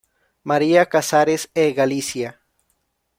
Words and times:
María 0.49 0.83
Casares 0.93 1.41
e 1.63 1.71
Galicia". 1.79 2.29